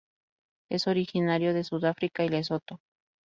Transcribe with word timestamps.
Es 0.71 0.87
originaria 0.87 1.53
de 1.53 1.63
Sudáfrica 1.63 2.25
y 2.25 2.29
Lesoto. 2.29 2.81